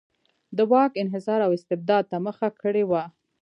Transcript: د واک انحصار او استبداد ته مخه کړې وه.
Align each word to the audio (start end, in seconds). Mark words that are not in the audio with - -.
د 0.57 0.59
واک 0.71 0.91
انحصار 1.03 1.39
او 1.47 1.51
استبداد 1.57 2.03
ته 2.11 2.17
مخه 2.25 2.47
کړې 2.61 2.83
وه. 2.89 3.03